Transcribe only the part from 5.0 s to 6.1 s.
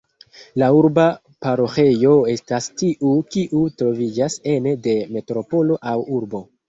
metropolo aŭ